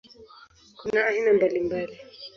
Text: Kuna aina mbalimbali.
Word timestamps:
Kuna 0.79 1.01
aina 1.07 1.33
mbalimbali. 1.33 1.95